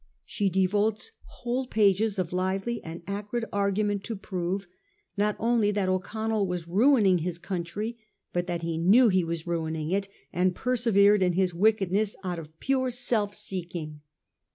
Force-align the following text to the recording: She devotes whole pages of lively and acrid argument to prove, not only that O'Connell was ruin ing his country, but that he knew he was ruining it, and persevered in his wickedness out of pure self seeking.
She 0.25 0.49
devotes 0.49 1.11
whole 1.25 1.67
pages 1.67 2.17
of 2.17 2.33
lively 2.33 2.83
and 2.83 3.03
acrid 3.05 3.45
argument 3.53 4.03
to 4.05 4.15
prove, 4.15 4.65
not 5.15 5.35
only 5.37 5.69
that 5.69 5.89
O'Connell 5.89 6.47
was 6.47 6.67
ruin 6.67 7.05
ing 7.05 7.19
his 7.19 7.37
country, 7.37 7.99
but 8.33 8.47
that 8.47 8.63
he 8.63 8.79
knew 8.79 9.09
he 9.09 9.23
was 9.23 9.45
ruining 9.45 9.91
it, 9.91 10.07
and 10.33 10.55
persevered 10.55 11.21
in 11.21 11.33
his 11.33 11.53
wickedness 11.53 12.15
out 12.23 12.39
of 12.39 12.59
pure 12.59 12.89
self 12.89 13.35
seeking. 13.35 14.01